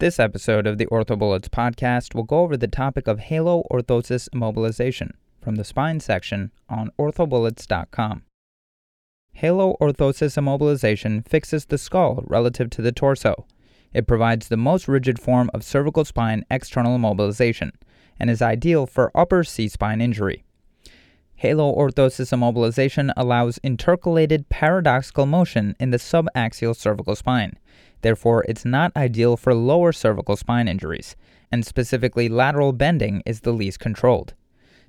[0.00, 5.10] This episode of the OrthoBullets podcast will go over the topic of halo orthosis immobilization
[5.42, 8.22] from the spine section on orthobullets.com.
[9.32, 13.44] Halo orthosis immobilization fixes the skull relative to the torso.
[13.92, 17.72] It provides the most rigid form of cervical spine external immobilization
[18.20, 20.44] and is ideal for upper C spine injury.
[21.38, 27.56] Halo orthosis immobilization allows intercalated paradoxical motion in the subaxial cervical spine.
[28.00, 31.14] Therefore, it's not ideal for lower cervical spine injuries,
[31.52, 34.34] and specifically lateral bending is the least controlled.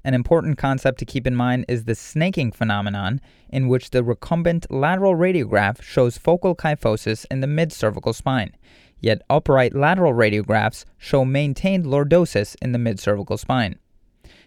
[0.04, 4.66] An important concept to keep in mind is the snaking phenomenon, in which the recumbent
[4.72, 8.56] lateral radiograph shows focal kyphosis in the mid cervical spine,
[9.00, 13.78] yet upright lateral radiographs show maintained lordosis in the mid cervical spine.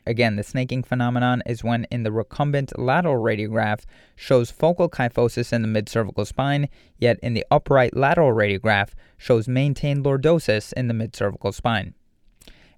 [0.04, 3.84] Again, the snaking phenomenon is when in the recumbent lateral radiograph
[4.16, 10.04] shows focal kyphosis in the mid-cervical spine, yet in the upright lateral radiograph shows maintained
[10.04, 11.94] lordosis in the mid-cervical spine.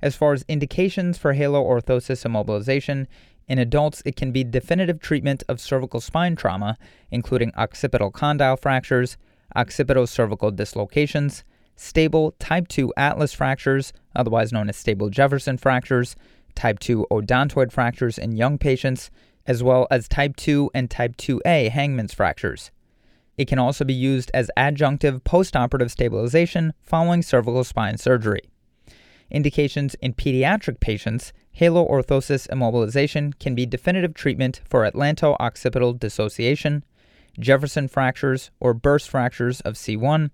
[0.02, 3.06] As far as indications for halo orthosis immobilization,
[3.48, 6.77] in adults it can be definitive treatment of cervical spine trauma,
[7.11, 9.17] including occipital condyle fractures,
[9.56, 11.42] occipitocervical dislocations,
[11.77, 16.17] stable type 2 atlas fractures, otherwise known as stable Jefferson fractures,
[16.55, 19.10] type 2 odontoid fractures in young patients,
[19.47, 22.70] as well as type 2 and type 2A hangman's fractures.
[23.36, 28.42] It can also be used as adjunctive postoperative stabilization following cervical spine surgery.
[29.30, 36.84] Indications in pediatric patients, halo orthosis immobilization can be definitive treatment for atlanto-occipital dissociation,
[37.41, 40.30] Jefferson fractures or burst fractures of C1,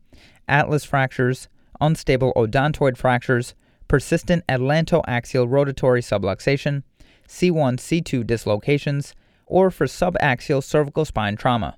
[0.46, 1.48] atlas fractures,
[1.80, 3.54] unstable odontoid fractures,
[3.90, 6.84] persistent atlantoaxial rotatory subluxation,
[7.26, 11.76] C1 C2 dislocations, or for subaxial cervical spine trauma.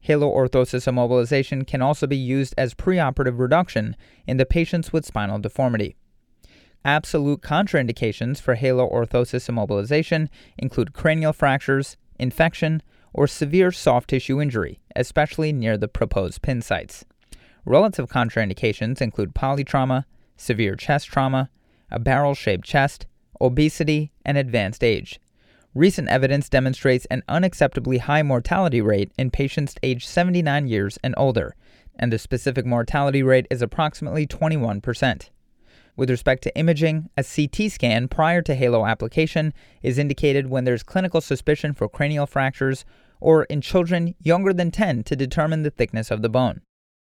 [0.00, 3.94] Halo orthosis immobilization can also be used as preoperative reduction
[4.26, 5.94] in the patients with spinal deformity.
[6.84, 14.80] Absolute contraindications for halo orthosis immobilization include cranial fractures, infection, or severe soft tissue injury,
[14.96, 17.04] especially near the proposed pin sites.
[17.64, 20.06] Relative contraindications include polytrauma,
[20.42, 21.48] severe chest trauma,
[21.90, 23.06] a barrel shaped chest,
[23.40, 25.20] obesity, and advanced age.
[25.74, 31.54] Recent evidence demonstrates an unacceptably high mortality rate in patients aged 79 years and older,
[31.98, 35.30] and the specific mortality rate is approximately 21%.
[35.96, 40.82] With respect to imaging, a CT scan prior to halo application is indicated when there's
[40.82, 42.84] clinical suspicion for cranial fractures
[43.20, 46.62] or in children younger than 10 to determine the thickness of the bone.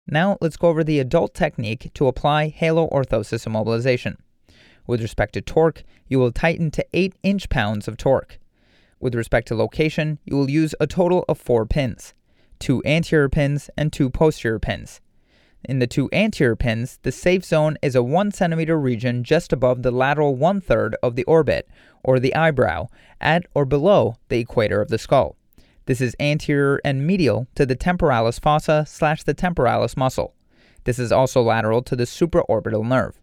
[0.07, 4.17] Now let's go over the adult technique to apply halo orthosis immobilization.
[4.85, 8.37] With respect to torque, you will tighten to 8 inch pounds of torque.
[8.99, 12.13] With respect to location, you will use a total of 4 pins,
[12.59, 15.01] 2 anterior pins and 2 posterior pins.
[15.67, 19.81] In the two anterior pins, the safe zone is a 1 centimeter region just above
[19.81, 21.67] the lateral one third of the orbit,
[22.03, 22.87] or the eyebrow,
[23.19, 25.35] at or below the equator of the skull.
[25.85, 30.33] This is anterior and medial to the temporalis fossa slash the temporalis muscle.
[30.83, 33.19] This is also lateral to the supraorbital nerve.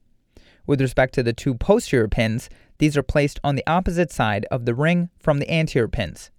[0.67, 4.65] With respect to the two posterior pins, these are placed on the opposite side of
[4.65, 6.31] the ring from the anterior pins.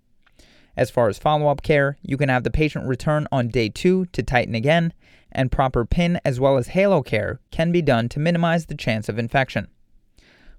[0.75, 4.05] As far as follow up care, you can have the patient return on day two
[4.07, 4.93] to tighten again,
[5.31, 9.09] and proper pin as well as halo care can be done to minimize the chance
[9.09, 9.67] of infection.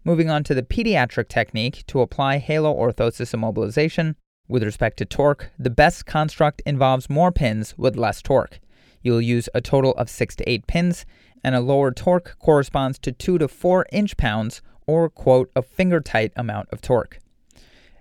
[0.05, 4.15] Moving on to the pediatric technique to apply halo orthosis immobilization,
[4.49, 8.60] with respect to torque, the best construct involves more pins with less torque.
[9.03, 11.06] You'll use a total of 6 to 8 pins,
[11.43, 16.00] and a lower torque corresponds to 2 to 4 inch pounds, or, quote, a finger
[16.00, 17.19] tight amount of torque.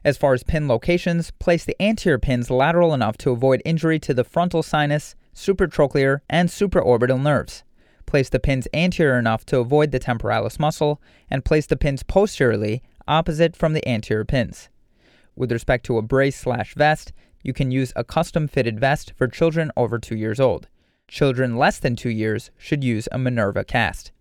[0.04, 4.14] As far as pin locations, place the anterior pins lateral enough to avoid injury to
[4.14, 7.64] the frontal sinus, supratrochlear, and supraorbital nerves.
[8.06, 12.84] Place the pins anterior enough to avoid the temporalis muscle, and place the pins posteriorly,
[13.08, 14.70] opposite from the anterior pins.
[15.36, 17.12] With respect to a brace slash vest,
[17.42, 20.68] you can use a custom fitted vest for children over 2 years old.
[21.08, 24.12] Children less than 2 years should use a Minerva cast.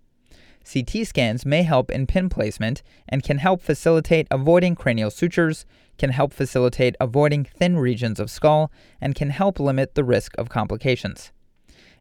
[0.65, 5.67] CT scans may help in pin placement and can help facilitate avoiding cranial sutures,
[5.99, 8.71] can help facilitate avoiding thin regions of skull,
[9.01, 11.33] and can help limit the risk of complications.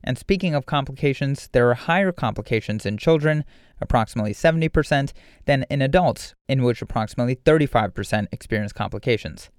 [0.03, 3.44] And speaking of complications, there are higher complications in children,
[3.80, 5.13] approximately 70%,
[5.45, 9.50] than in adults, in which approximately 35% experience complications.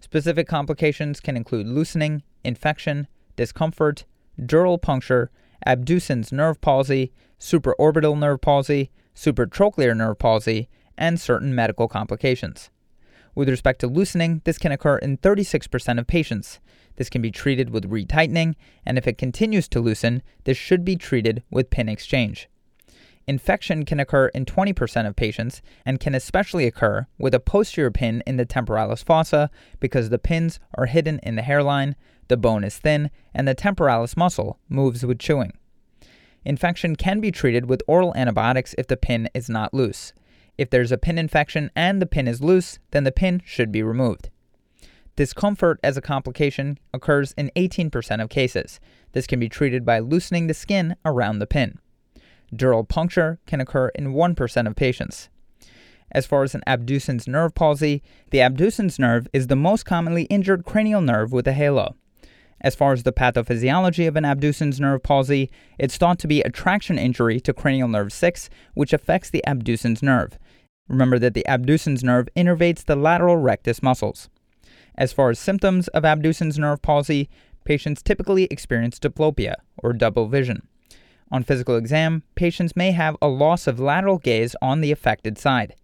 [0.00, 4.04] Specific complications can include loosening, infection, discomfort,
[4.40, 5.30] dural puncture,
[5.66, 12.70] abducens nerve palsy, supraorbital nerve palsy, supratrochlear nerve palsy, and certain medical complications.
[13.38, 16.58] With respect to loosening, this can occur in 36% of patients.
[16.96, 20.96] This can be treated with retightening, and if it continues to loosen, this should be
[20.96, 22.48] treated with pin exchange.
[23.28, 28.24] Infection can occur in 20% of patients and can especially occur with a posterior pin
[28.26, 31.94] in the temporalis fossa because the pins are hidden in the hairline,
[32.26, 35.52] the bone is thin, and the temporalis muscle moves with chewing.
[36.44, 40.12] Infection can be treated with oral antibiotics if the pin is not loose.
[40.58, 43.82] If there's a pin infection and the pin is loose, then the pin should be
[43.82, 44.28] removed.
[45.14, 48.80] Discomfort as a complication occurs in 18% of cases.
[49.12, 51.78] This can be treated by loosening the skin around the pin.
[52.54, 55.28] Dural puncture can occur in 1% of patients.
[56.10, 60.64] As far as an abducens nerve palsy, the abducens nerve is the most commonly injured
[60.64, 61.94] cranial nerve with a halo.
[62.60, 66.50] As far as the pathophysiology of an abducens nerve palsy, it's thought to be a
[66.50, 70.38] traction injury to cranial nerve 6, which affects the abducens nerve.
[70.88, 74.28] Remember that the abducens nerve innervates the lateral rectus muscles.
[74.96, 77.28] As far as symptoms of abducens nerve palsy,
[77.64, 80.66] patients typically experience diplopia, or double vision.
[81.30, 85.74] On physical exam, patients may have a loss of lateral gaze on the affected side.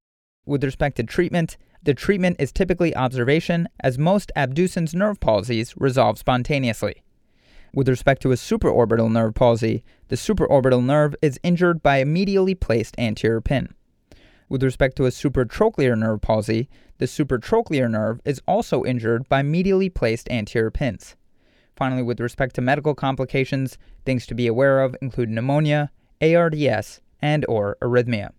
[0.47, 6.19] With respect to treatment, the treatment is typically observation, as most abducens nerve palsies resolve
[6.19, 7.03] spontaneously.
[7.75, 12.59] With respect to a supraorbital nerve palsy, the supraorbital nerve is injured by a medially
[12.59, 13.75] placed anterior pin.
[14.49, 16.69] With respect to a supratrochlear nerve palsy,
[16.99, 21.17] the supratrochlear nerve is also injured by medially placed anterior pins.
[21.77, 27.45] Finally, with respect to medical complications, things to be aware of include pneumonia, ARDS, and
[27.49, 28.31] or arrhythmia.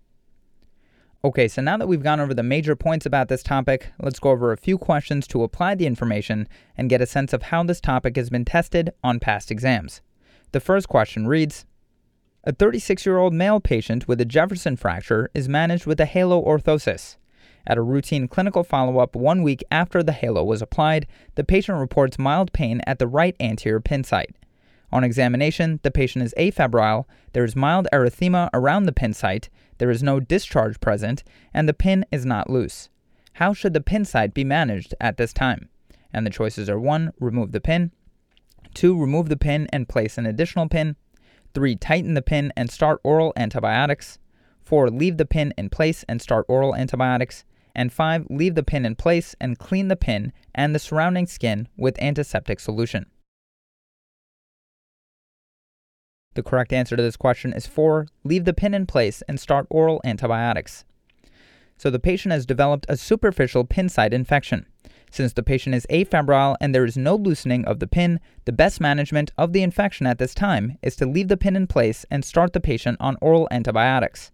[1.24, 4.30] Okay, so now that we've gone over the major points about this topic, let's go
[4.30, 6.48] over a few questions to apply the information
[6.78, 10.02] and get a sense of how this topic has been tested on past exams.
[10.52, 11.66] The first question reads
[12.48, 16.40] A 36 year old male patient with a Jefferson fracture is managed with a halo
[16.40, 17.18] orthosis.
[17.66, 21.80] At a routine clinical follow up one week after the halo was applied, the patient
[21.80, 24.36] reports mild pain at the right anterior pin site.
[24.92, 29.50] On examination, the patient is afebrile, there is mild erythema around the pin site,
[29.80, 32.90] there is no discharge present, and the pin is not loose.
[33.34, 35.70] How should the pin site be managed at this time?
[36.14, 37.12] And the choices are 1.
[37.20, 37.92] Remove the pin,
[38.76, 39.00] 2.
[39.00, 40.96] Remove the pin and place an additional pin,
[41.56, 41.76] 3.
[41.78, 44.20] Tighten the pin and start oral antibiotics,
[44.62, 44.90] 4.
[44.90, 48.28] Leave the pin in place and start oral antibiotics, and 5.
[48.30, 52.60] Leave the pin in place and clean the pin and the surrounding skin with antiseptic
[52.60, 53.06] solution.
[56.34, 58.08] The correct answer to this question is 4.
[58.26, 60.84] Leave the pin in place and start oral antibiotics.
[61.78, 64.66] So the patient has developed a superficial pin site infection.
[65.12, 68.82] Since the patient is afebrile and there is no loosening of the pin, the best
[68.82, 72.26] management of the infection at this time is to leave the pin in place and
[72.26, 74.32] start the patient on oral antibiotics.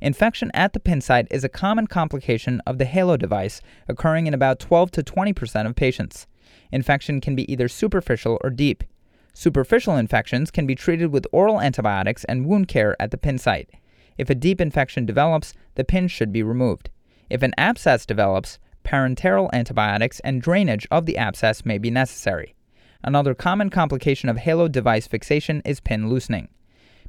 [0.00, 4.34] Infection at the pin site is a common complication of the halo device, occurring in
[4.34, 6.26] about 12 to 20% of patients.
[6.70, 8.84] Infection can be either superficial or deep.
[9.32, 13.70] Superficial infections can be treated with oral antibiotics and wound care at the pin site.
[14.18, 16.90] If a deep infection develops, the pin should be removed.
[17.28, 22.54] If an abscess develops, parenteral antibiotics and drainage of the abscess may be necessary.
[23.02, 26.48] Another common complication of halo device fixation is pin loosening.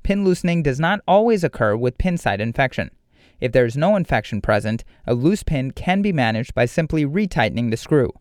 [0.03, 2.89] Pin loosening does not always occur with pin site infection.
[3.39, 7.69] If there is no infection present, a loose pin can be managed by simply retightening
[7.69, 8.11] the screw.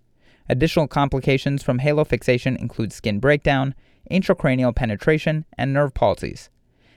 [0.48, 3.74] Additional complications from halo fixation include skin breakdown,
[4.10, 6.50] intracranial penetration, and nerve palsies.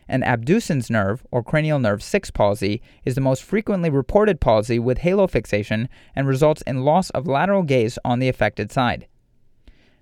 [0.10, 4.98] An abducens nerve, or cranial nerve 6 palsy, is the most frequently reported palsy with
[4.98, 9.06] halo fixation and results in loss of lateral gaze on the affected side.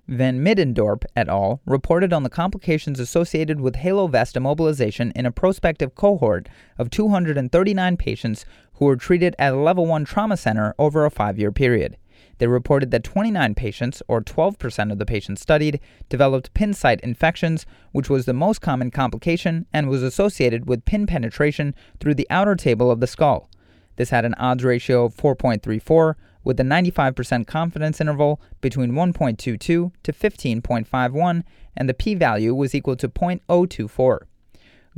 [0.08, 1.60] Van Middendorp et al.
[1.66, 6.48] reported on the complications associated with halo vest immobilization in a prospective cohort
[6.78, 8.46] of 239 patients
[8.76, 11.98] who were treated at a level 1 trauma center over a five year period.
[12.38, 17.66] They reported that 29 patients, or 12% of the patients studied, developed pin site infections,
[17.92, 22.54] which was the most common complication and was associated with pin penetration through the outer
[22.54, 23.50] table of the skull.
[23.96, 26.14] This had an odds ratio of 4.34,
[26.44, 31.42] with a 95% confidence interval between 1.22 to 15.51,
[31.76, 34.20] and the p value was equal to 0.024.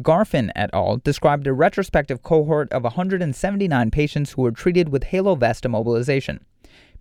[0.03, 0.99] Garfin et al.
[0.99, 6.41] described a retrospective cohort of 179 patients who were treated with halo vest immobilization.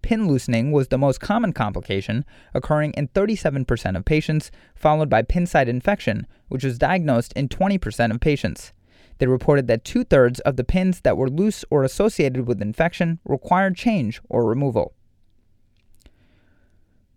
[0.01, 5.45] Pin loosening was the most common complication, occurring in 37% of patients, followed by pin
[5.45, 8.73] site infection, which was diagnosed in 20% of patients.
[9.17, 13.19] They reported that two thirds of the pins that were loose or associated with infection
[13.25, 14.93] required change or removal.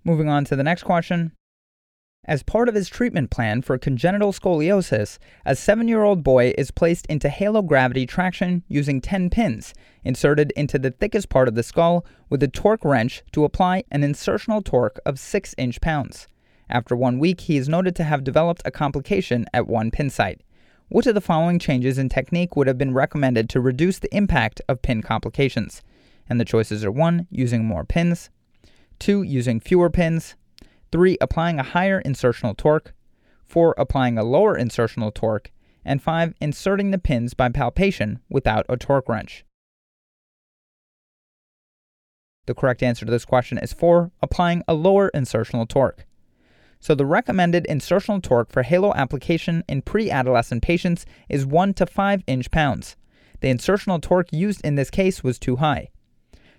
[0.05, 1.33] Moving on to the next question.
[2.25, 6.71] As part of his treatment plan for congenital scoliosis, a seven year old boy is
[6.71, 9.75] placed into halo gravity traction using 10 pins,
[10.05, 14.03] inserted into the thickest part of the skull with a torque wrench to apply an
[14.03, 16.29] insertional torque of 6 inch pounds.
[16.71, 20.43] After one week, he is noted to have developed a complication at one pin site.
[20.91, 24.63] Which of the following changes in technique would have been recommended to reduce the impact
[24.69, 25.83] of pin complications?
[26.31, 27.27] And the choices are 1.
[27.33, 28.31] Using more pins,
[29.01, 29.23] 2.
[29.25, 30.37] Using fewer pins,
[30.93, 31.17] 3.
[31.21, 32.95] Applying a higher insertional torque,
[33.47, 33.75] 4.
[33.79, 35.51] Applying a lower insertional torque,
[35.85, 36.35] and 5.
[36.41, 39.45] Inserting the pins by palpation without a torque wrench.
[42.47, 44.13] The correct answer to this question is 4.
[44.21, 46.07] Applying a lower insertional torque.
[46.81, 52.25] So the recommended insertional torque for halo application in pre-adolescent patients is 1 to 5
[52.27, 52.97] inch pounds.
[53.41, 55.91] The insertional torque used in this case was too high.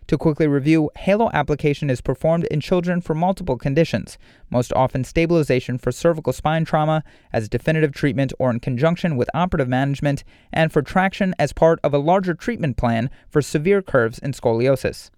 [0.08, 4.18] To quickly review, halo application is performed in children for multiple conditions,
[4.50, 9.70] most often stabilization for cervical spine trauma as definitive treatment or in conjunction with operative
[9.70, 14.34] management, and for traction as part of a larger treatment plan for severe curves and
[14.34, 15.10] scoliosis.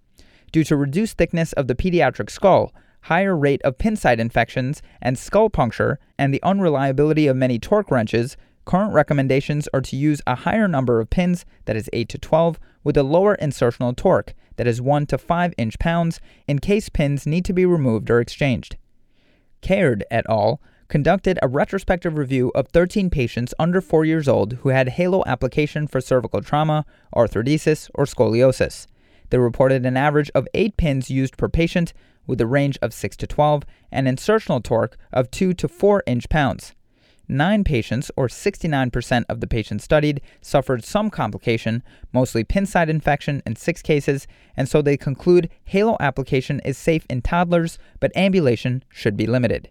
[0.52, 5.18] Due to reduced thickness of the pediatric skull, higher rate of pin site infections and
[5.18, 10.36] skull puncture, and the unreliability of many torque wrenches, current recommendations are to use a
[10.36, 14.66] higher number of pins, that is 8 to 12, with a lower insertional torque, that
[14.68, 18.76] is 1 to 5 inch pounds, in case pins need to be removed or exchanged.
[19.60, 20.60] Caird et al.
[20.86, 25.88] conducted a retrospective review of 13 patients under 4 years old who had halo application
[25.88, 28.86] for cervical trauma, arthrodesis, or scoliosis.
[29.30, 31.92] They reported an average of 8 pins used per patient,
[32.24, 36.28] with a range of 6 to 12 and insertional torque of 2 to 4 inch
[36.28, 36.72] pounds.
[37.28, 43.42] Nine patients, or 69% of the patients studied, suffered some complication, mostly pin site infection
[43.44, 48.84] in six cases, and so they conclude halo application is safe in toddlers, but ambulation
[48.88, 49.70] should be limited.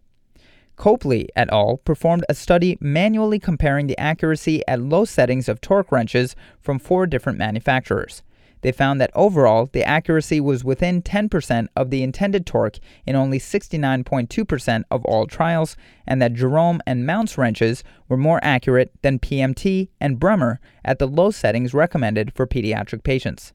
[0.76, 1.78] Copley et al.
[1.78, 7.08] performed a study manually comparing the accuracy at low settings of torque wrenches from four
[7.08, 8.22] different manufacturers.
[8.66, 13.38] They found that overall, the accuracy was within 10% of the intended torque in only
[13.38, 19.90] 69.2% of all trials, and that Jerome and Mounts wrenches were more accurate than PMT
[20.02, 23.54] and Bremer at the low settings recommended for pediatric patients.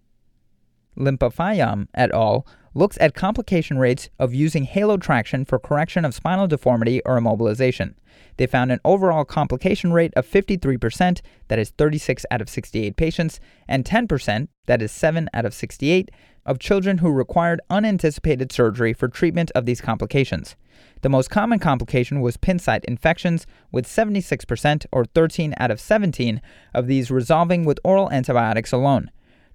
[0.96, 2.46] Limpaphayom et al.
[2.72, 7.94] looks at complication rates of using halo traction for correction of spinal deformity or immobilization.
[8.40, 13.38] They found an overall complication rate of 53%, that is 36 out of 68 patients,
[13.68, 16.10] and 10%, that is 7 out of 68,
[16.46, 20.56] of children who required unanticipated surgery for treatment of these complications.
[21.02, 26.40] The most common complication was pin site infections, with 76%, or 13 out of 17,
[26.72, 29.10] of these resolving with oral antibiotics alone.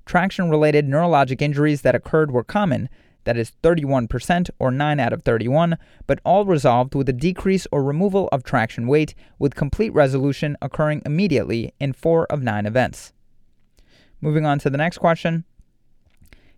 [0.05, 2.89] Traction related neurologic injuries that occurred were common,
[3.25, 5.77] that is 31% or 9 out of 31,
[6.07, 11.01] but all resolved with a decrease or removal of traction weight, with complete resolution occurring
[11.05, 13.13] immediately in 4 of 9 events.
[14.21, 15.43] Moving on to the next question.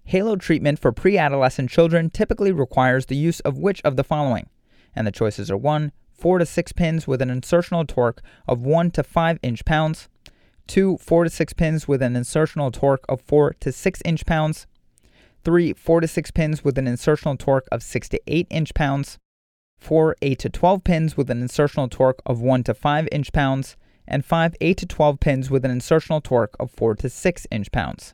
[0.03, 4.47] Halo treatment for pre adolescent children typically requires the use of which of the following?
[4.95, 5.91] And the choices are 1.
[6.13, 10.07] 4 to 6 pins with an insertional torque of 1 to 5 inch pounds,
[10.65, 14.65] two 4 to 6 pins with an insertional torque of 4 to 6 inch pounds,
[15.43, 19.17] three 4 to 6 pins with an insertional torque of 6 to 8 inch pounds,
[19.77, 23.75] four 8 to 12 pins with an insertional torque of 1 to 5 inch pounds,
[24.07, 27.71] and five 8 to 12 pins with an insertional torque of 4 to 6 inch
[27.71, 28.13] pounds.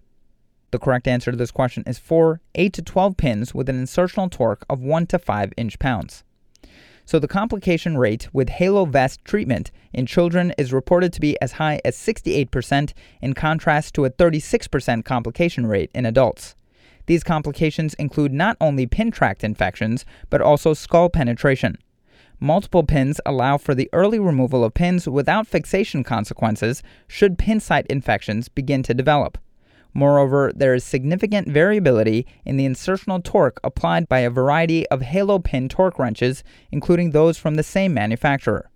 [0.71, 4.29] The correct answer to this question is 4 8 to 12 pins with an insertional
[4.29, 6.23] torque of 1 to 5 inch pounds.
[7.05, 11.53] So the complication rate with Halo Vest treatment in children is reported to be as
[11.53, 16.55] high as 68% in contrast to a 36% complication rate in adults.
[17.05, 21.77] These complications include not only pin tract infections, but also skull penetration.
[22.39, 27.87] Multiple pins allow for the early removal of pins without fixation consequences should pin site
[27.87, 29.37] infections begin to develop.
[29.93, 35.39] Moreover, there is significant variability in the insertional torque applied by a variety of halo
[35.39, 38.69] pin torque wrenches, including those from the same manufacturer.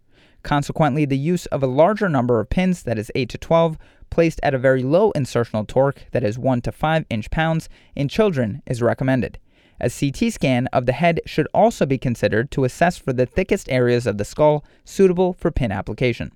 [0.44, 3.78] Consequently, the use of a larger number of pins, that is 8 to 12,
[4.10, 8.08] placed at a very low insertional torque, that is 1 to 5 inch pounds, in
[8.08, 9.40] children is recommended.
[9.80, 13.70] A CT scan of the head should also be considered to assess for the thickest
[13.70, 16.32] areas of the skull suitable for pin application.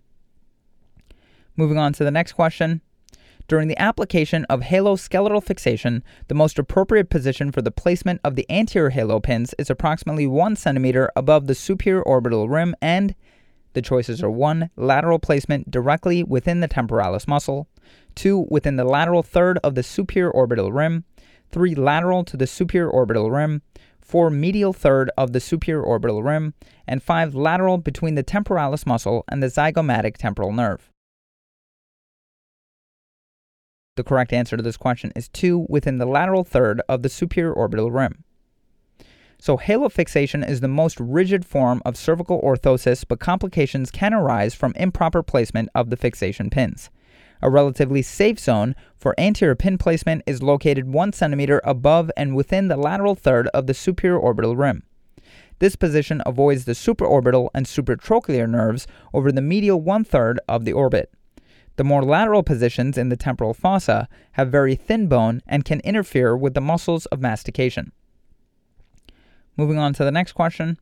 [1.57, 2.81] Moving on to the next question.
[3.47, 8.35] During the application of halo skeletal fixation, the most appropriate position for the placement of
[8.35, 13.15] the anterior halo pins is approximately 1 centimeter above the superior orbital rim and
[13.73, 14.69] the choices are 1.
[14.75, 17.67] Lateral placement directly within the temporalis muscle,
[18.15, 18.47] 2.
[18.49, 21.05] Within the lateral third of the superior orbital rim,
[21.51, 21.75] 3.
[21.75, 23.61] Lateral to the superior orbital rim,
[24.01, 24.29] 4.
[24.29, 26.53] Medial third of the superior orbital rim,
[26.87, 27.35] and 5.
[27.35, 30.91] Lateral between the temporalis muscle and the zygomatic temporal nerve.
[33.97, 37.53] The correct answer to this question is 2 within the lateral third of the superior
[37.53, 38.23] orbital rim.
[39.41, 44.53] So, halo fixation is the most rigid form of cervical orthosis, but complications can arise
[44.53, 46.91] from improper placement of the fixation pins.
[47.41, 52.67] A relatively safe zone for anterior pin placement is located 1 centimeter above and within
[52.67, 54.83] the lateral third of the superior orbital rim.
[55.57, 60.73] This position avoids the supraorbital and supratrochlear nerves over the medial one third of the
[60.73, 61.11] orbit.
[61.77, 66.37] The more lateral positions in the temporal fossa have very thin bone and can interfere
[66.37, 67.91] with the muscles of mastication.
[69.61, 70.79] Moving on to the next question.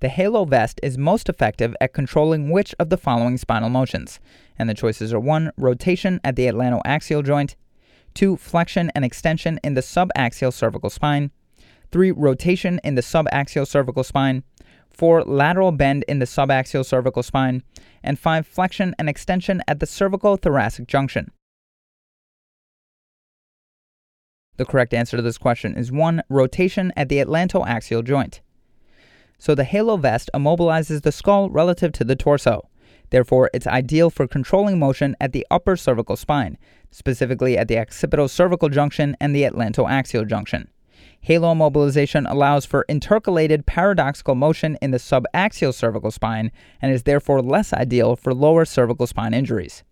[0.00, 4.18] The halo vest is most effective at controlling which of the following spinal motions?
[4.58, 5.52] And the choices are 1.
[5.56, 7.54] Rotation at the atlantoaxial joint,
[8.14, 8.38] 2.
[8.38, 11.30] Flexion and extension in the subaxial cervical spine,
[11.92, 12.10] 3.
[12.10, 14.42] Rotation in the subaxial cervical spine,
[14.90, 15.22] 4.
[15.22, 17.62] Lateral bend in the subaxial cervical spine,
[18.02, 18.48] and 5.
[18.48, 21.30] Flexion and extension at the cervical thoracic junction.
[24.60, 26.22] The correct answer to this question is 1.
[26.28, 28.42] Rotation at the atlantoaxial joint.
[29.38, 32.68] So the halo vest immobilizes the skull relative to the torso.
[33.08, 36.58] Therefore, it's ideal for controlling motion at the upper cervical spine,
[36.90, 40.68] specifically at the occipital-cervical junction and the atlantoaxial junction.
[41.22, 46.52] Halo immobilization allows for intercalated paradoxical motion in the subaxial cervical spine
[46.82, 49.84] and is therefore less ideal for lower cervical spine injuries.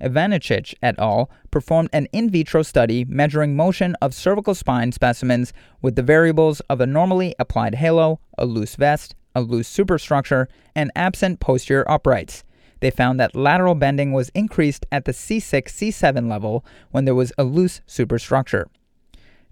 [0.00, 1.30] Ivancic et al.
[1.50, 6.80] performed an in vitro study measuring motion of cervical spine specimens with the variables of
[6.80, 12.44] a normally applied halo, a loose vest, a loose superstructure, and absent posterior uprights.
[12.80, 17.32] They found that lateral bending was increased at the C6 C7 level when there was
[17.38, 18.68] a loose superstructure.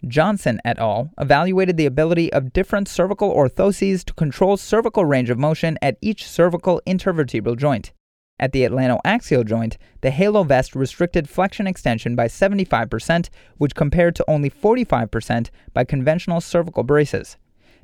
[0.06, 1.10] Johnson et al.
[1.18, 6.28] evaluated the ability of different cervical orthoses to control cervical range of motion at each
[6.28, 7.92] cervical intervertebral joint.
[8.40, 14.24] At the atlantoaxial joint, the halo vest restricted flexion extension by 75%, which compared to
[14.28, 17.36] only 45% by conventional cervical braces.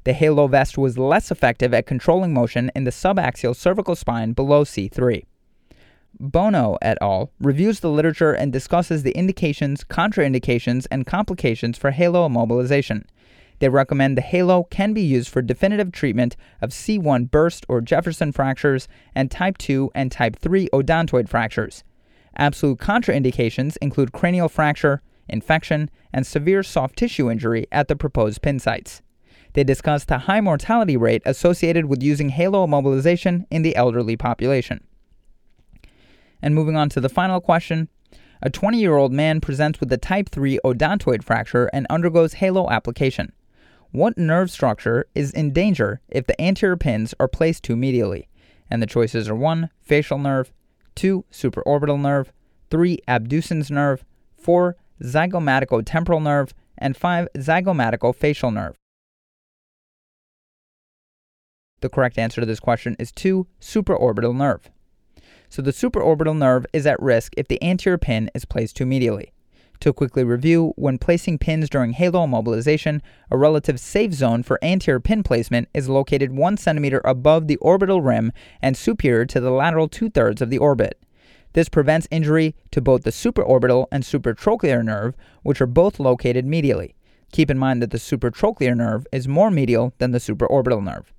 [0.02, 4.64] The halo vest was less effective at controlling motion in the subaxial cervical spine below
[4.64, 5.24] C3.
[6.18, 7.30] Bono et al.
[7.38, 13.04] reviews the literature and discusses the indications, contraindications, and complications for halo immobilization.
[13.60, 18.32] They recommend the halo can be used for definitive treatment of C1 burst or Jefferson
[18.32, 21.84] fractures and type 2 and type 3 odontoid fractures.
[22.36, 28.58] Absolute contraindications include cranial fracture, infection, and severe soft tissue injury at the proposed pin
[28.58, 29.02] sites.
[29.52, 34.86] They discuss the high mortality rate associated with using halo immobilization in the elderly population.
[36.40, 37.88] And moving on to the final question
[38.42, 42.70] a 20 year old man presents with a type 3 odontoid fracture and undergoes halo
[42.70, 43.34] application.
[43.92, 48.28] What nerve structure is in danger if the anterior pins are placed too medially?
[48.70, 49.68] And the choices are 1.
[49.80, 50.52] Facial nerve,
[50.94, 51.24] 2.
[51.32, 52.32] Supraorbital nerve,
[52.70, 52.98] 3.
[53.08, 54.04] Abducens nerve,
[54.36, 54.76] 4.
[55.02, 57.28] Zygomaticotemporal nerve, and 5.
[57.36, 58.76] Zygomaticofacial nerve.
[61.80, 63.46] The correct answer to this question is 2.
[63.60, 64.70] Supraorbital nerve.
[65.48, 69.30] So the supraorbital nerve is at risk if the anterior pin is placed too medially.
[69.80, 75.00] To quickly review, when placing pins during halo immobilization, a relative safe zone for anterior
[75.00, 79.88] pin placement is located 1 centimeter above the orbital rim and superior to the lateral
[79.88, 81.02] two thirds of the orbit.
[81.54, 86.92] This prevents injury to both the supraorbital and supratrochlear nerve, which are both located medially.
[87.32, 91.14] Keep in mind that the supratrochlear nerve is more medial than the supraorbital nerve.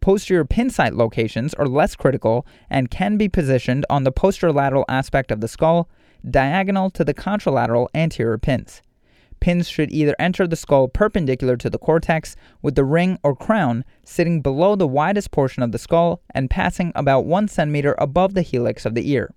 [0.00, 5.30] Posterior pin site locations are less critical and can be positioned on the posterolateral aspect
[5.30, 5.90] of the skull,
[6.28, 8.82] diagonal to the contralateral anterior pins.
[9.40, 13.84] Pins should either enter the skull perpendicular to the cortex, with the ring or crown
[14.04, 18.42] sitting below the widest portion of the skull and passing about 1 centimeter above the
[18.42, 19.32] helix of the ear.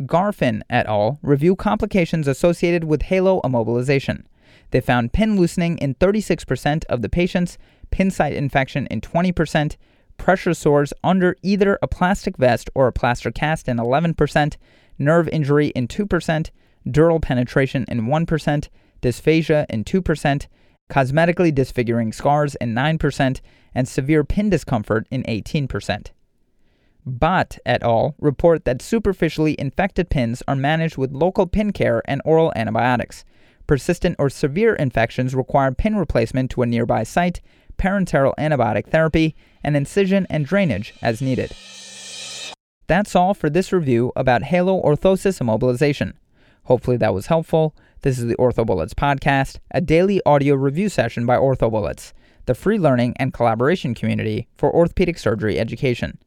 [0.00, 1.18] Garfin et al.
[1.22, 4.24] review complications associated with halo immobilization.
[4.70, 7.58] They found pin loosening in 36% of the patients,
[7.90, 9.76] pin site infection in 20%,
[10.16, 14.56] pressure sores under either a plastic vest or a plaster cast in 11%,
[15.00, 16.50] nerve injury in 2%,
[16.86, 18.68] dural penetration in 1%,
[19.02, 20.46] dysphagia in 2%,
[20.90, 23.40] cosmetically disfiguring scars in 9%,
[23.74, 26.08] and severe pin discomfort in 18%.
[27.06, 28.14] Bott et al.
[28.20, 33.24] report that superficially infected pins are managed with local pin care and oral antibiotics.
[33.66, 37.40] Persistent or severe infections require pin replacement to a nearby site,
[37.78, 39.34] parenteral antibiotic therapy,
[39.64, 41.52] and incision and drainage as needed.
[42.90, 46.14] That's all for this review about halo orthosis immobilization.
[46.64, 47.72] Hopefully that was helpful.
[48.02, 52.12] This is the OrthoBullets podcast, a daily audio review session by OrthoBullets,
[52.46, 56.18] the free learning and collaboration community for orthopedic surgery education.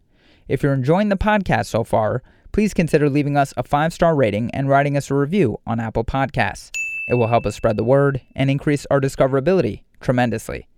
[0.48, 2.24] If you're enjoying the podcast so far,
[2.54, 6.06] please consider leaving us a five star rating and writing us a review on Apple
[6.06, 6.72] Podcasts.
[7.10, 10.70] It will help us spread the word and increase our discoverability tremendously.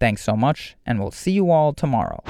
[0.00, 2.22] Thanks so much, and we'll see you all tomorrow.